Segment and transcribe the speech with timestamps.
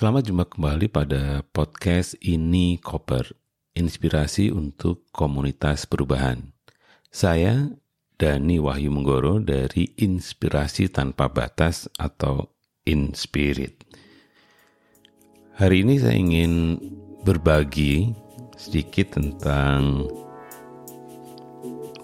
[0.00, 3.36] Selamat jumpa kembali pada podcast ini Koper,
[3.76, 6.56] inspirasi untuk komunitas perubahan.
[7.12, 7.68] Saya
[8.16, 12.48] Dani Wahyu Menggoro dari Inspirasi Tanpa Batas atau
[12.88, 13.84] Inspirit.
[15.60, 16.80] Hari ini saya ingin
[17.20, 18.16] berbagi
[18.56, 20.08] sedikit tentang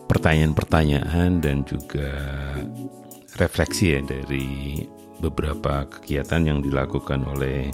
[0.05, 2.13] pertanyaan-pertanyaan dan juga
[3.41, 4.85] refleksi ya dari
[5.17, 7.73] beberapa kegiatan yang dilakukan oleh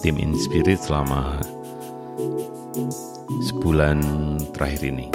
[0.00, 1.36] tim Inspirit selama
[3.48, 4.00] sebulan
[4.56, 5.06] terakhir ini.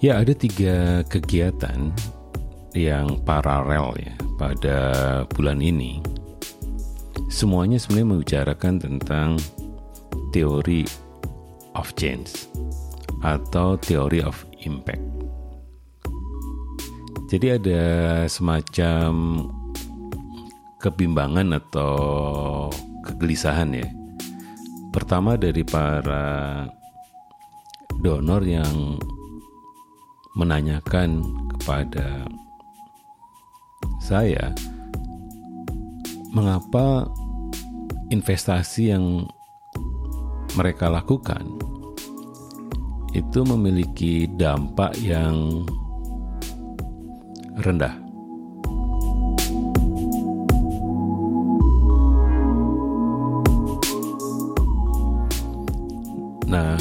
[0.00, 1.92] Ya, ada tiga kegiatan
[2.72, 4.78] yang paralel ya pada
[5.36, 6.00] bulan ini.
[7.28, 9.36] Semuanya sebenarnya membicarakan tentang
[10.32, 10.88] teori
[11.76, 12.48] of change
[13.20, 15.02] atau teori of impact.
[17.30, 17.84] Jadi ada
[18.26, 19.10] semacam
[20.82, 21.94] kebimbangan atau
[23.06, 23.88] kegelisahan ya.
[24.90, 26.66] Pertama dari para
[28.02, 28.98] donor yang
[30.34, 31.22] menanyakan
[31.54, 32.26] kepada
[34.02, 34.50] saya
[36.34, 37.06] mengapa
[38.10, 39.30] investasi yang
[40.58, 41.46] mereka lakukan
[43.10, 45.66] itu memiliki dampak yang
[47.58, 47.94] rendah.
[56.50, 56.74] Nah,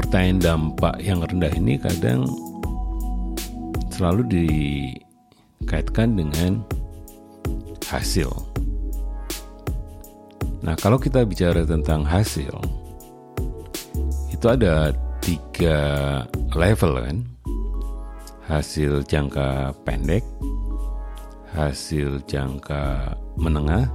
[0.00, 2.24] pertanyaan dampak yang rendah ini kadang
[3.92, 6.64] selalu dikaitkan dengan
[7.88, 8.32] hasil.
[10.64, 12.56] Nah, kalau kita bicara tentang hasil,
[14.32, 15.80] itu ada tiga
[16.52, 17.24] level kan.
[18.44, 20.20] Hasil jangka pendek,
[21.56, 23.88] hasil jangka menengah,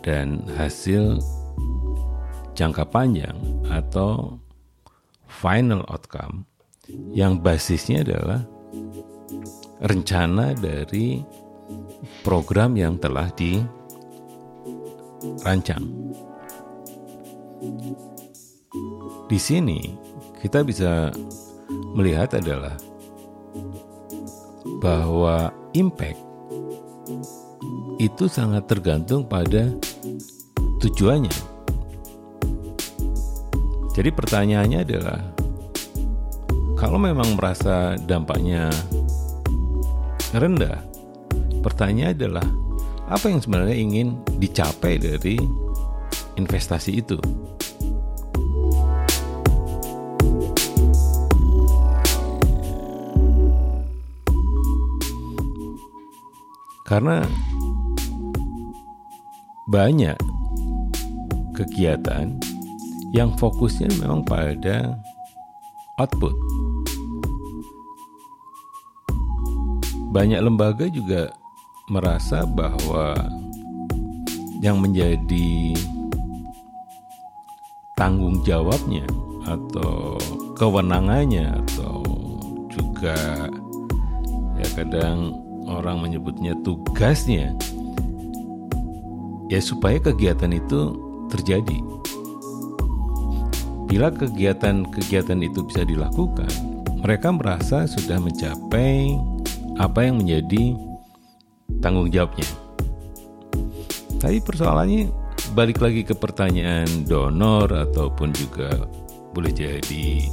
[0.00, 1.20] dan hasil
[2.56, 3.36] jangka panjang
[3.68, 4.40] atau
[5.28, 6.48] final outcome
[7.12, 8.40] yang basisnya adalah
[9.84, 11.20] rencana dari
[12.24, 13.68] program yang telah dirancang.
[19.28, 20.07] Di sini
[20.38, 21.10] kita bisa
[21.94, 22.78] melihat adalah
[24.78, 26.22] bahwa impact
[27.98, 29.74] itu sangat tergantung pada
[30.78, 31.34] tujuannya.
[33.98, 35.18] Jadi pertanyaannya adalah
[36.78, 38.70] kalau memang merasa dampaknya
[40.30, 40.78] rendah,
[41.66, 42.46] pertanyaan adalah
[43.10, 45.34] apa yang sebenarnya ingin dicapai dari
[46.38, 47.18] investasi itu.
[56.88, 57.20] Karena
[59.68, 60.16] banyak
[61.52, 62.32] kegiatan
[63.12, 64.96] yang fokusnya memang pada
[66.00, 66.32] output.
[70.16, 71.28] Banyak lembaga juga
[71.92, 73.12] merasa bahwa
[74.64, 75.76] yang menjadi
[78.00, 79.04] tanggung jawabnya
[79.44, 80.16] atau
[80.56, 82.00] kewenangannya atau
[82.72, 83.52] juga
[84.56, 87.52] ya kadang orang menyebutnya tugasnya
[89.52, 90.96] ya supaya kegiatan itu
[91.28, 91.78] terjadi.
[93.88, 96.52] Bila kegiatan-kegiatan itu bisa dilakukan,
[97.00, 99.16] mereka merasa sudah mencapai
[99.80, 100.76] apa yang menjadi
[101.80, 102.44] tanggung jawabnya.
[104.20, 105.08] Tapi persoalannya
[105.56, 108.84] balik lagi ke pertanyaan donor ataupun juga
[109.32, 110.28] boleh jadi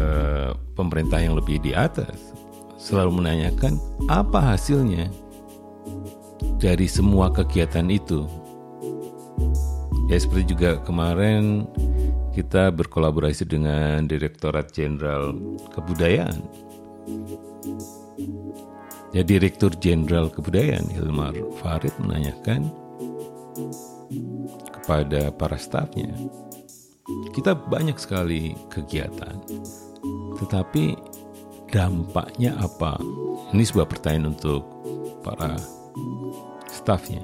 [0.00, 2.37] uh, pemerintah yang lebih di atas
[2.78, 5.10] selalu menanyakan apa hasilnya
[6.62, 8.24] dari semua kegiatan itu.
[10.08, 11.68] Ya seperti juga kemarin
[12.32, 15.36] kita berkolaborasi dengan Direktorat Jenderal
[15.74, 16.38] Kebudayaan.
[19.12, 22.70] Ya Direktur Jenderal Kebudayaan Hilmar Farid menanyakan
[24.72, 26.08] kepada para stafnya,
[27.36, 29.36] kita banyak sekali kegiatan,
[30.40, 30.96] tetapi
[31.68, 32.96] dampaknya apa?
[33.52, 34.64] Ini sebuah pertanyaan untuk
[35.20, 35.56] para
[36.68, 37.20] stafnya.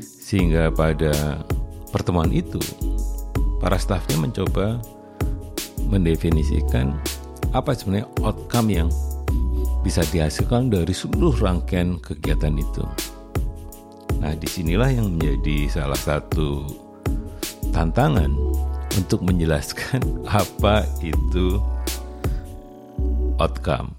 [0.00, 1.40] Sehingga pada
[1.92, 2.60] pertemuan itu,
[3.62, 4.80] para stafnya mencoba
[5.86, 6.98] mendefinisikan
[7.54, 8.88] apa sebenarnya outcome yang
[9.86, 12.82] bisa dihasilkan dari seluruh rangkaian kegiatan itu.
[14.18, 16.66] Nah, di sinilah yang menjadi salah satu
[17.70, 18.34] tantangan
[18.98, 20.02] untuk menjelaskan
[20.42, 21.62] apa itu
[23.36, 23.92] outcome.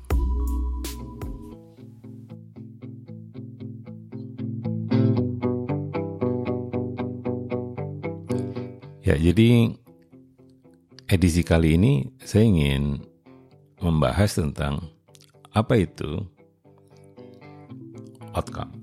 [9.07, 9.71] Ya, jadi
[11.07, 12.99] edisi kali ini saya ingin
[13.79, 14.91] membahas tentang
[15.55, 16.27] apa itu
[18.35, 18.75] outcome.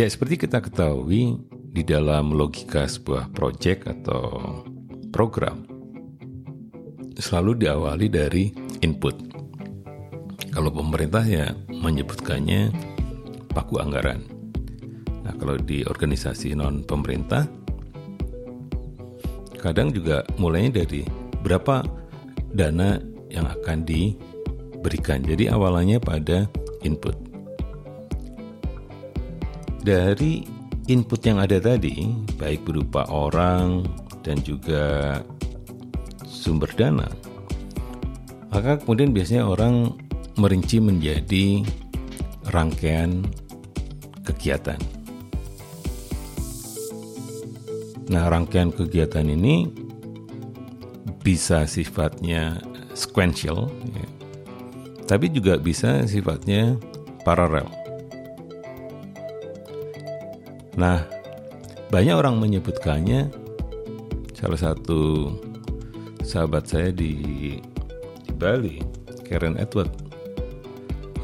[0.00, 1.36] Ya, seperti kita ketahui
[1.68, 4.64] di dalam logika sebuah project atau
[5.12, 5.77] program
[7.18, 9.14] selalu diawali dari input.
[10.54, 12.70] Kalau pemerintah ya menyebutkannya
[13.50, 14.22] paku anggaran.
[15.26, 17.44] Nah, kalau di organisasi non pemerintah
[19.58, 21.02] kadang juga mulainya dari
[21.42, 21.82] berapa
[22.54, 25.20] dana yang akan diberikan.
[25.26, 26.46] Jadi awalnya pada
[26.86, 27.14] input.
[29.82, 30.46] Dari
[30.88, 33.84] input yang ada tadi, baik berupa orang
[34.22, 35.18] dan juga
[36.48, 37.04] sumber dana,
[38.48, 39.92] maka kemudian biasanya orang
[40.40, 41.60] merinci menjadi
[42.48, 43.20] rangkaian
[44.24, 44.80] kegiatan.
[48.08, 49.68] Nah, rangkaian kegiatan ini
[51.20, 52.56] bisa sifatnya
[52.96, 54.08] sequential, ya.
[55.04, 56.80] tapi juga bisa sifatnya
[57.28, 57.68] paralel.
[60.80, 61.04] Nah,
[61.92, 63.28] banyak orang menyebutkannya
[64.32, 65.28] salah satu
[66.28, 67.56] sahabat saya di,
[68.36, 68.84] Bali,
[69.24, 69.88] Karen Edward.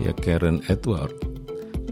[0.01, 1.13] Ya Karen Edward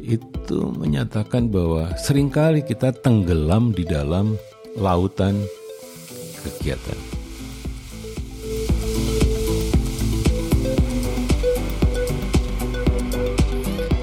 [0.01, 4.35] itu menyatakan bahwa sering kali kita tenggelam di dalam
[4.75, 5.39] lautan
[6.43, 6.99] kegiatan.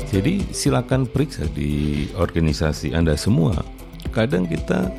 [0.10, 3.58] Jadi silakan periksa di organisasi Anda semua.
[4.10, 4.90] Kadang kita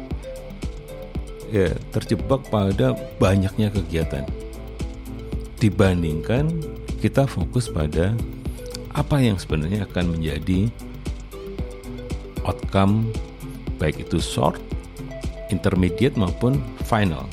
[1.50, 4.22] ya terjebak pada banyaknya kegiatan
[5.58, 6.48] dibandingkan
[7.02, 8.14] kita fokus pada
[8.94, 10.70] apa yang sebenarnya akan menjadi
[12.46, 13.10] outcome
[13.82, 14.58] baik itu short
[15.50, 17.26] intermediate maupun final.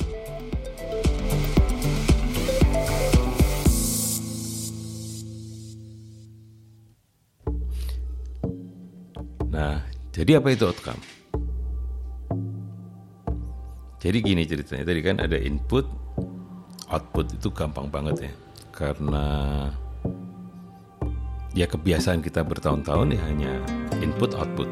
[9.48, 9.82] Nah,
[10.14, 11.17] jadi apa itu outcome?
[13.98, 15.82] Jadi gini ceritanya, tadi kan ada input,
[16.86, 18.32] output itu gampang banget ya.
[18.70, 19.26] Karena
[21.50, 23.52] ya kebiasaan kita bertahun-tahun ya hanya
[23.98, 24.70] input output.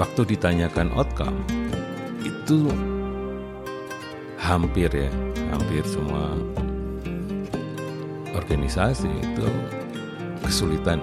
[0.00, 1.36] Waktu ditanyakan outcome,
[2.24, 2.72] itu
[4.40, 5.12] hampir ya,
[5.52, 6.32] hampir semua
[8.32, 9.46] organisasi itu
[10.40, 10.96] kesulitan.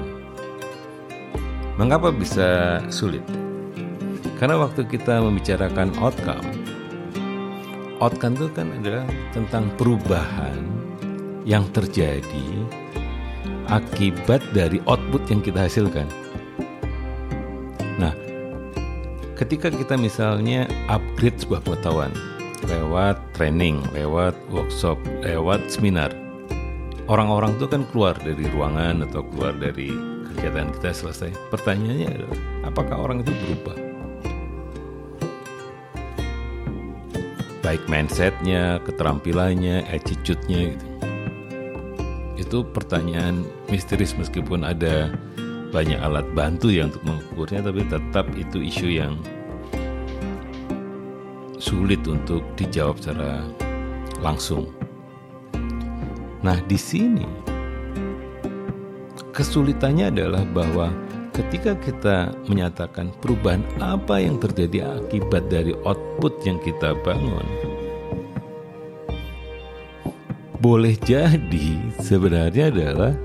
[1.77, 3.21] Mengapa bisa sulit?
[4.41, 6.58] Karena waktu kita membicarakan outcome,
[7.99, 9.05] outcome itu kan adalah
[9.35, 10.59] tentang perubahan
[11.43, 12.47] yang terjadi
[13.69, 16.07] akibat dari output yang kita hasilkan.
[18.01, 18.15] Nah,
[19.35, 22.11] ketika kita misalnya upgrade sebuah pengetahuan
[22.67, 26.11] lewat training, lewat workshop, lewat seminar,
[27.07, 29.91] orang-orang itu kan keluar dari ruangan atau keluar dari
[30.31, 31.31] kegiatan kita selesai.
[31.49, 33.88] Pertanyaannya adalah, apakah orang itu berubah?
[37.69, 40.87] Baik mindsetnya, keterampilannya, attitude-nya gitu.
[42.33, 45.13] Itu pertanyaan misterius meskipun ada
[45.69, 49.21] banyak alat bantu yang untuk mengukurnya tapi tetap itu isu yang
[51.61, 53.45] sulit untuk dijawab secara
[54.17, 54.73] langsung.
[56.41, 57.29] Nah, di sini
[59.29, 60.89] kesulitannya adalah bahwa
[61.39, 62.17] ketika kita
[62.51, 67.47] menyatakan perubahan apa yang terjadi akibat dari output yang kita bangun,
[70.59, 73.15] boleh jadi sebenarnya adalah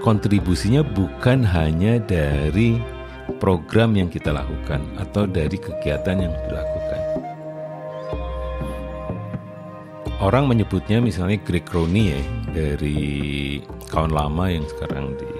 [0.00, 2.80] kontribusinya bukan hanya dari
[3.36, 7.00] program yang kita lakukan atau dari kegiatan yang dilakukan.
[10.24, 12.98] Orang menyebutnya misalnya Greg Roney ya, dari
[13.92, 15.30] kawan lama yang sekarang di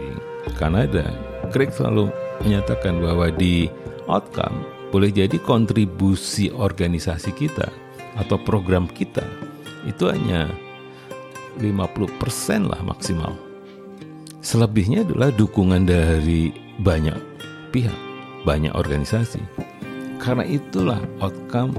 [0.55, 1.38] Kanada.
[1.50, 2.12] Greg selalu
[2.45, 3.67] menyatakan bahwa di
[4.07, 7.69] outcome boleh jadi kontribusi organisasi kita
[8.17, 9.25] atau program kita
[9.85, 10.49] itu hanya
[11.61, 13.37] 50% lah maksimal
[14.38, 17.21] Selebihnya adalah dukungan dari banyak
[17.69, 17.93] pihak,
[18.47, 19.43] banyak organisasi.
[20.17, 21.75] Karena itulah outcome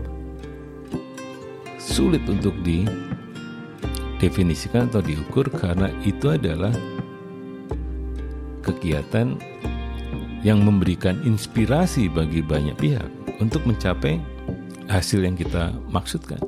[1.79, 6.75] sulit untuk didefinisikan atau diukur karena itu adalah
[8.61, 9.39] kegiatan
[10.43, 13.09] yang memberikan inspirasi bagi banyak pihak
[13.43, 14.19] untuk mencapai
[14.87, 16.39] hasil yang kita maksudkan.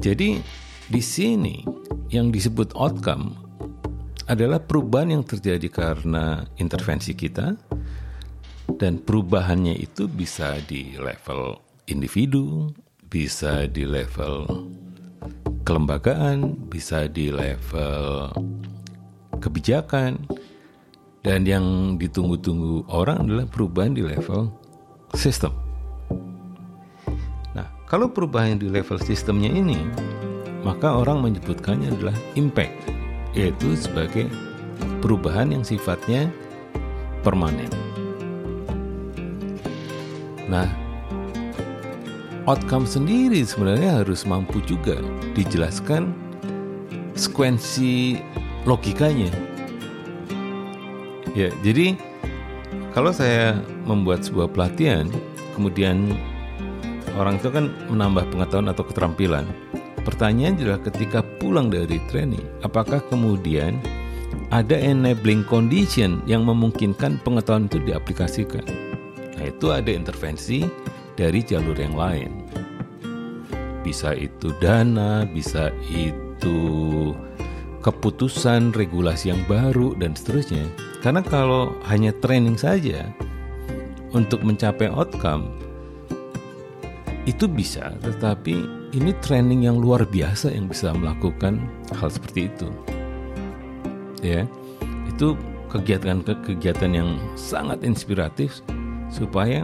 [0.00, 0.40] Jadi
[0.88, 1.64] di sini
[2.12, 3.32] yang disebut outcome
[4.28, 7.56] adalah perubahan yang terjadi karena intervensi kita
[8.80, 12.72] dan perubahannya itu bisa di level individu,
[13.12, 14.68] bisa di level
[15.64, 18.32] kelembagaan, bisa di level
[19.40, 20.20] kebijakan,
[21.24, 24.52] dan yang ditunggu-tunggu orang adalah perubahan di level
[25.16, 25.56] sistem.
[27.56, 29.80] Nah, kalau perubahan di level sistemnya ini,
[30.60, 32.76] maka orang menyebutkannya adalah impact,
[33.32, 34.28] yaitu sebagai
[35.00, 36.28] perubahan yang sifatnya
[37.24, 37.72] permanen.
[40.44, 40.68] Nah,
[42.44, 45.00] outcome sendiri sebenarnya harus mampu juga
[45.32, 46.12] dijelaskan
[47.16, 48.20] sekuensi
[48.68, 49.53] logikanya
[51.34, 51.98] Ya, jadi
[52.94, 53.58] kalau saya
[53.90, 55.10] membuat sebuah pelatihan,
[55.58, 56.14] kemudian
[57.18, 59.42] orang itu kan menambah pengetahuan atau keterampilan.
[60.06, 63.82] Pertanyaan adalah ketika pulang dari training, apakah kemudian
[64.54, 68.62] ada enabling condition yang memungkinkan pengetahuan itu diaplikasikan?
[69.34, 70.62] Nah, itu ada intervensi
[71.18, 72.30] dari jalur yang lain.
[73.82, 76.58] Bisa itu dana, bisa itu
[77.82, 80.62] keputusan, regulasi yang baru, dan seterusnya
[81.04, 83.12] karena kalau hanya training saja
[84.16, 85.52] untuk mencapai outcome
[87.28, 88.64] itu bisa, tetapi
[88.96, 91.60] ini training yang luar biasa yang bisa melakukan
[91.92, 92.68] hal seperti itu.
[94.24, 94.48] Ya.
[95.12, 95.36] Itu
[95.68, 98.64] kegiatan-kegiatan yang sangat inspiratif
[99.12, 99.60] supaya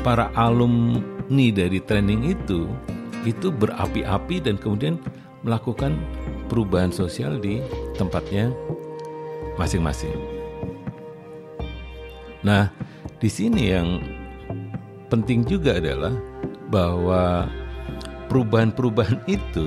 [0.00, 2.64] para alumni dari training itu
[3.28, 4.96] itu berapi-api dan kemudian
[5.44, 6.00] melakukan
[6.48, 7.60] perubahan sosial di
[8.00, 8.48] tempatnya
[9.56, 10.16] masing-masing.
[12.40, 12.72] Nah,
[13.20, 14.00] di sini yang
[15.12, 16.14] penting juga adalah
[16.70, 17.50] bahwa
[18.30, 19.66] perubahan-perubahan itu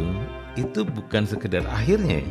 [0.53, 2.21] itu bukan sekedar akhirnya,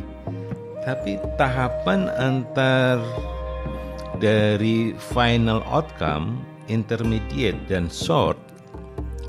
[0.87, 3.03] tapi tahapan antar
[4.23, 6.39] dari final outcome,
[6.71, 8.39] intermediate dan short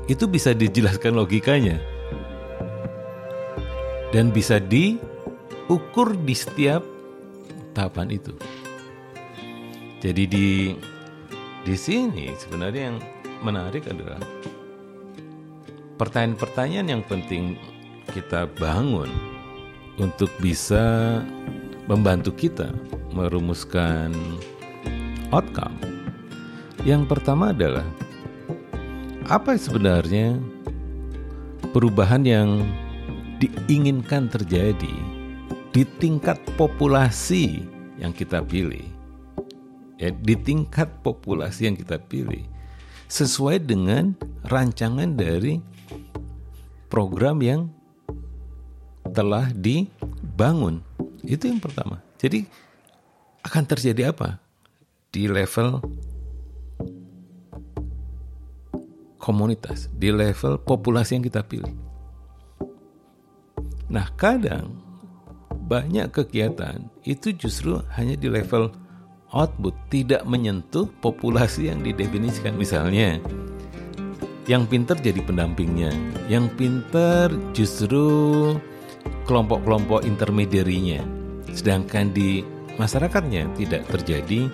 [0.05, 1.81] itu bisa dijelaskan logikanya
[4.13, 6.94] dan bisa diukur di setiap
[7.75, 8.31] tahapan itu.
[9.99, 10.49] Jadi di
[11.67, 12.97] di sini sebenarnya yang
[13.43, 14.21] menarik adalah
[15.99, 17.59] pertanyaan-pertanyaan yang penting
[18.15, 19.11] kita bangun
[19.99, 21.19] untuk bisa
[21.91, 22.71] membantu kita
[23.11, 24.15] merumuskan
[25.31, 25.75] outcome.
[26.85, 27.87] Yang pertama adalah
[29.25, 30.37] apa sebenarnya
[31.73, 32.61] perubahan yang
[33.41, 35.14] diinginkan terjadi
[35.75, 37.59] di tingkat populasi
[37.99, 38.87] yang kita pilih,
[39.99, 42.47] ya, di tingkat populasi yang kita pilih,
[43.11, 44.15] sesuai dengan
[44.47, 45.59] rancangan dari
[46.87, 47.67] program yang
[49.11, 50.79] telah dibangun.
[51.27, 51.99] Itu yang pertama.
[52.23, 52.47] Jadi
[53.43, 54.39] akan terjadi apa
[55.11, 55.83] di level
[59.19, 61.75] komunitas, di level populasi yang kita pilih.
[63.91, 64.84] Nah, kadang
[65.65, 68.69] banyak kegiatan itu justru hanya di level
[69.33, 72.55] output, tidak menyentuh populasi yang didefinisikan.
[72.55, 73.19] Misalnya,
[74.45, 75.91] yang pinter jadi pendampingnya,
[76.29, 78.55] yang pinter justru
[79.25, 81.01] kelompok-kelompok intermediarinya,
[81.51, 82.45] sedangkan di
[82.77, 84.47] masyarakatnya tidak terjadi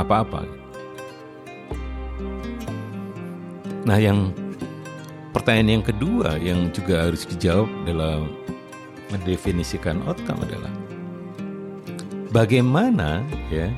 [0.00, 0.48] apa-apa.
[3.86, 4.34] Nah, yang
[5.30, 8.45] pertanyaan yang kedua yang juga harus dijawab dalam
[9.14, 10.72] mendefinisikan outcome adalah
[12.34, 13.22] bagaimana
[13.52, 13.70] ya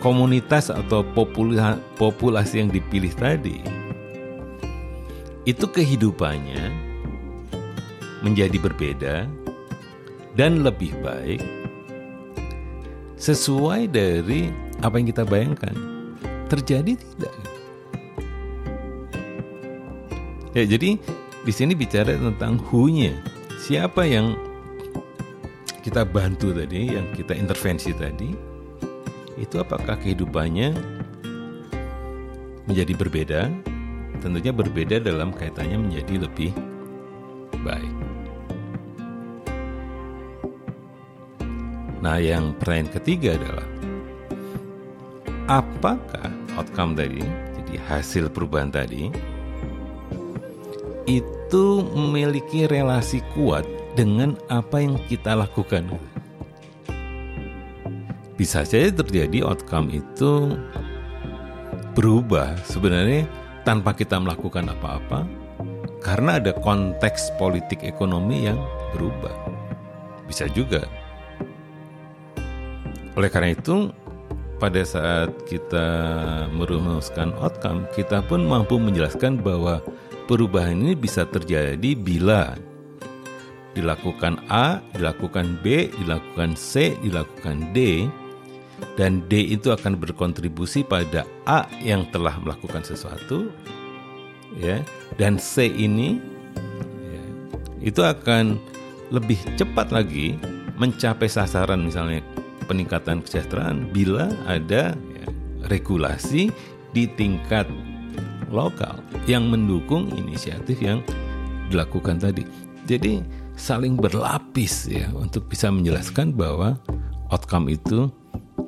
[0.00, 3.60] komunitas atau popula, populasi yang dipilih tadi
[5.46, 6.74] itu kehidupannya
[8.26, 9.16] menjadi berbeda
[10.34, 11.40] dan lebih baik
[13.16, 14.52] sesuai dari
[14.84, 15.74] apa yang kita bayangkan.
[16.46, 17.34] Terjadi tidak?
[20.54, 21.00] Ya jadi
[21.42, 23.18] di sini bicara tentang who-nya.
[23.58, 24.38] Siapa yang
[25.86, 28.34] kita bantu tadi, yang kita intervensi tadi,
[29.38, 30.74] itu apakah kehidupannya
[32.66, 33.46] menjadi berbeda?
[34.18, 36.50] Tentunya berbeda dalam kaitannya menjadi lebih
[37.62, 37.94] baik.
[42.02, 43.68] Nah, yang pertanyaan ketiga adalah
[45.46, 47.22] apakah outcome tadi,
[47.62, 49.14] jadi hasil perubahan tadi,
[51.06, 53.62] itu memiliki relasi kuat
[53.96, 55.88] dengan apa yang kita lakukan.
[58.36, 60.60] Bisa saja terjadi outcome itu
[61.96, 63.24] berubah sebenarnya
[63.64, 65.24] tanpa kita melakukan apa-apa
[66.04, 68.60] karena ada konteks politik ekonomi yang
[68.92, 69.32] berubah.
[70.28, 70.84] Bisa juga.
[73.16, 73.88] Oleh karena itu,
[74.60, 75.88] pada saat kita
[76.52, 79.80] merumuskan outcome, kita pun mampu menjelaskan bahwa
[80.28, 82.60] perubahan ini bisa terjadi bila
[83.76, 88.08] dilakukan A, dilakukan B, dilakukan C, dilakukan D,
[88.96, 93.52] dan D itu akan berkontribusi pada A yang telah melakukan sesuatu,
[94.56, 94.80] ya,
[95.20, 96.16] dan C ini
[97.04, 97.24] ya,
[97.92, 98.56] itu akan
[99.12, 100.40] lebih cepat lagi
[100.80, 102.24] mencapai sasaran misalnya
[102.66, 105.26] peningkatan kesejahteraan bila ada ya,
[105.68, 106.50] regulasi
[106.96, 107.68] di tingkat
[108.48, 111.04] lokal yang mendukung inisiatif yang
[111.70, 112.46] dilakukan tadi.
[112.86, 113.18] Jadi
[113.56, 116.76] saling berlapis ya untuk bisa menjelaskan bahwa
[117.32, 118.12] outcome itu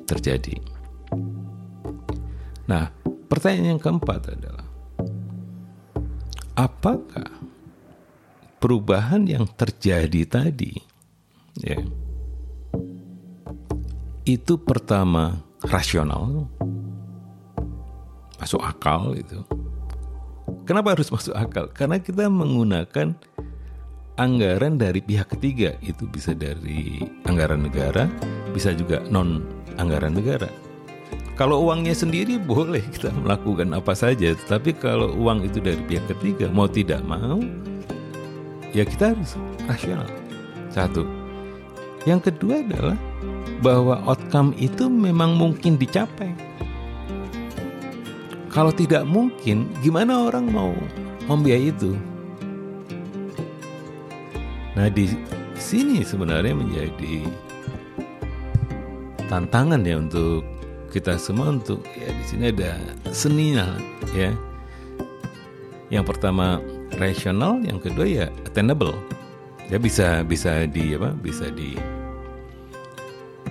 [0.09, 0.57] terjadi.
[2.65, 2.89] Nah,
[3.29, 4.65] pertanyaan yang keempat adalah
[6.59, 7.29] apakah
[8.59, 10.75] perubahan yang terjadi tadi
[11.63, 11.79] ya
[14.27, 16.51] itu pertama rasional
[18.35, 19.39] masuk akal itu
[20.67, 23.15] kenapa harus masuk akal karena kita menggunakan
[24.19, 28.11] anggaran dari pihak ketiga itu bisa dari anggaran negara
[28.51, 29.47] bisa juga non
[29.79, 30.51] anggaran negara
[31.39, 36.51] kalau uangnya sendiri boleh kita melakukan apa saja tapi kalau uang itu dari pihak ketiga
[36.51, 37.39] mau tidak mau
[38.75, 39.39] ya kita harus
[39.71, 40.11] rasional
[40.67, 41.07] satu
[42.07, 42.99] yang kedua adalah
[43.59, 46.31] bahwa outcome itu memang mungkin dicapai.
[48.49, 50.73] Kalau tidak mungkin, gimana orang mau
[51.29, 51.93] membiayai itu?
[54.79, 55.11] Nah, di
[55.59, 57.27] sini sebenarnya menjadi
[59.27, 60.47] tantangan ya untuk
[60.87, 62.79] kita semua untuk ya di sini ada
[63.11, 63.75] seninya
[64.15, 64.31] ya.
[65.91, 66.63] Yang pertama
[66.95, 68.95] rasional, yang kedua ya attainable.
[69.67, 71.11] Ya bisa bisa di apa?
[71.11, 71.75] Bisa di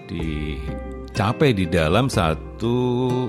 [0.08, 3.28] dicapai di dalam satu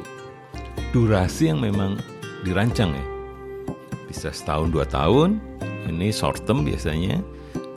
[0.95, 1.99] durasi yang memang
[2.47, 3.05] dirancang ya.
[4.07, 5.43] Bisa setahun dua tahun,
[5.91, 7.19] ini short term biasanya.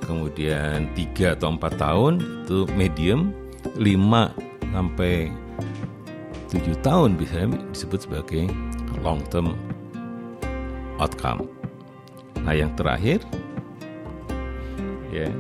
[0.03, 3.31] Kemudian tiga atau empat tahun itu medium,
[3.79, 4.35] lima
[4.75, 5.31] sampai
[6.53, 8.51] tujuh tahun bisa disebut sebagai
[9.01, 9.57] long term
[11.01, 11.49] outcome.
[12.43, 13.23] Nah yang terakhir,
[15.15, 15.31] ya,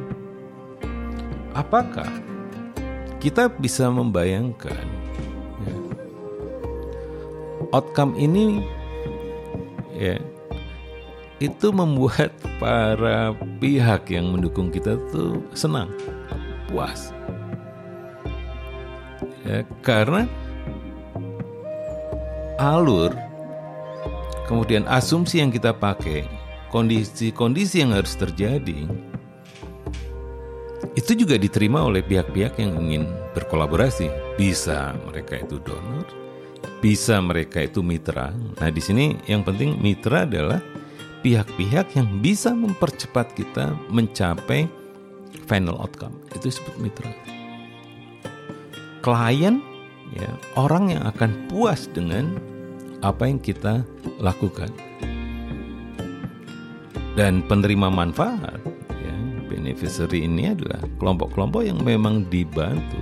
[1.52, 2.08] apakah
[3.18, 4.86] kita bisa membayangkan
[5.66, 5.74] ya,
[7.74, 8.62] outcome ini
[9.94, 10.16] ya
[11.42, 12.30] itu membuat
[12.62, 15.90] para pihak yang mendukung kita tuh senang,
[16.70, 17.10] puas.
[19.42, 20.30] Ya, karena
[22.62, 23.10] alur
[24.46, 26.30] kemudian asumsi yang kita pakai,
[26.70, 28.86] kondisi-kondisi yang harus terjadi
[30.94, 34.12] itu juga diterima oleh pihak-pihak yang ingin berkolaborasi.
[34.36, 36.04] Bisa mereka itu donor,
[36.84, 38.30] bisa mereka itu mitra.
[38.30, 40.60] Nah, di sini yang penting mitra adalah
[41.22, 44.66] pihak-pihak yang bisa mempercepat kita mencapai
[45.46, 46.14] final outcome.
[46.34, 47.10] Itu disebut mitra.
[49.02, 49.62] Klien
[50.14, 52.38] ya, orang yang akan puas dengan
[53.02, 53.82] apa yang kita
[54.22, 54.70] lakukan.
[57.12, 58.62] Dan penerima manfaat
[59.52, 63.00] beneficiary ini adalah kelompok-kelompok yang memang dibantu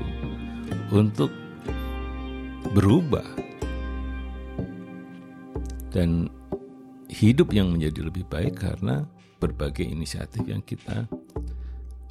[0.90, 1.30] untuk
[2.74, 3.26] berubah
[5.94, 6.26] dan
[7.11, 9.05] hidup yang menjadi lebih baik karena
[9.42, 11.11] berbagai inisiatif yang kita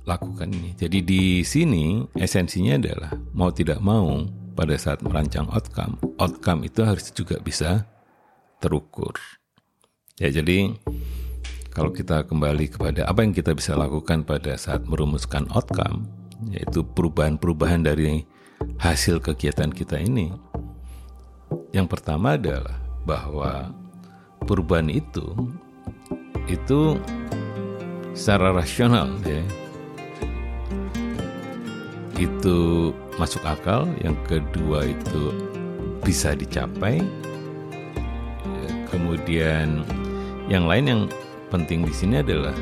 [0.04, 0.74] lakukan ini.
[0.76, 4.26] Jadi di sini esensinya adalah mau tidak mau
[4.58, 7.88] pada saat merancang outcome, outcome itu harus juga bisa
[8.60, 9.16] terukur.
[10.20, 10.76] Ya jadi
[11.72, 16.10] kalau kita kembali kepada apa yang kita bisa lakukan pada saat merumuskan outcome,
[16.52, 18.28] yaitu perubahan-perubahan dari
[18.82, 20.34] hasil kegiatan kita ini.
[21.72, 22.76] Yang pertama adalah
[23.08, 23.72] bahwa
[24.44, 25.26] perubahan itu
[26.50, 26.98] itu
[28.14, 29.44] secara rasional ya
[32.20, 35.32] itu masuk akal yang kedua itu
[36.04, 37.00] bisa dicapai
[38.92, 39.84] kemudian
[40.52, 41.02] yang lain yang
[41.54, 42.54] penting di sini adalah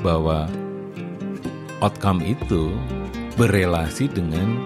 [0.00, 0.48] bahwa
[1.84, 2.72] outcome itu
[3.36, 4.60] berelasi dengan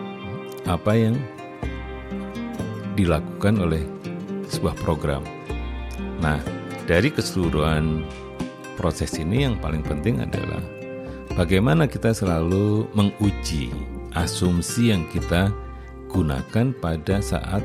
[0.67, 1.15] apa yang
[2.95, 3.83] dilakukan oleh
[4.51, 5.23] sebuah program.
[6.25, 6.41] Nah,
[6.89, 8.01] dari keseluruhan
[8.81, 10.65] proses ini yang paling penting adalah
[11.37, 13.69] bagaimana kita selalu menguji
[14.17, 15.53] asumsi yang kita
[16.09, 17.61] gunakan pada saat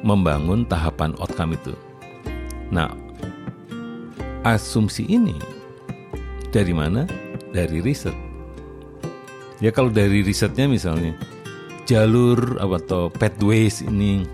[0.00, 1.76] membangun tahapan outcome itu.
[2.72, 2.88] Nah,
[4.48, 5.36] asumsi ini
[6.48, 7.04] dari mana?
[7.52, 8.16] Dari riset.
[9.60, 11.12] Ya kalau dari risetnya misalnya
[11.84, 14.24] jalur atau pathways ini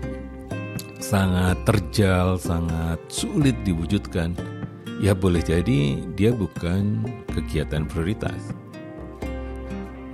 [1.09, 4.37] sangat terjal, sangat sulit diwujudkan.
[5.01, 7.01] Ya boleh jadi dia bukan
[7.33, 8.53] kegiatan prioritas.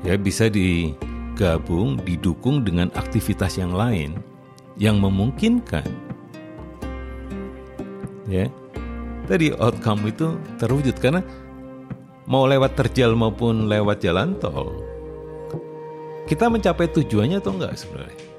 [0.07, 4.15] Ya bisa digabung, didukung dengan aktivitas yang lain
[4.75, 5.87] yang memungkinkan
[8.27, 8.49] ya
[9.29, 11.23] tadi outcome itu terwujud karena
[12.27, 14.83] mau lewat terjal maupun lewat jalan tol
[16.25, 18.34] kita mencapai tujuannya atau enggak sebenarnya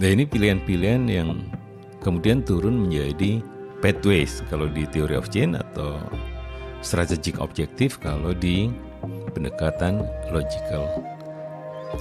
[0.00, 1.44] nah ini pilihan-pilihan yang
[2.00, 3.44] kemudian turun menjadi
[3.84, 6.00] pathways kalau di theory of change atau
[6.80, 8.72] strategic objective kalau di
[9.36, 10.00] pendekatan
[10.32, 10.88] logical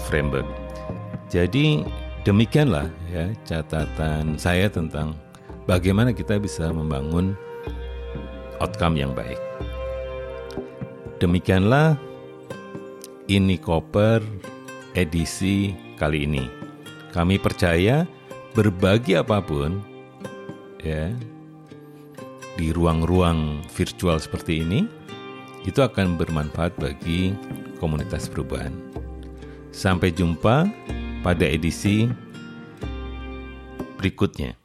[0.08, 0.48] framework
[1.28, 1.84] jadi
[2.24, 5.14] demikianlah ya catatan saya tentang
[5.70, 7.38] bagaimana kita bisa membangun
[8.58, 9.38] outcome yang baik.
[11.22, 11.94] Demikianlah
[13.30, 14.26] ini koper
[14.98, 16.59] edisi kali ini.
[17.10, 18.06] Kami percaya
[18.54, 19.82] berbagi apa pun
[20.84, 21.10] ya
[22.60, 24.84] di ruang-ruang virtual seperti ini
[25.64, 27.32] itu akan bermanfaat bagi
[27.80, 28.76] komunitas perubahan.
[29.72, 30.68] Sampai jumpa
[31.24, 32.12] pada edisi
[33.96, 34.59] berikutnya.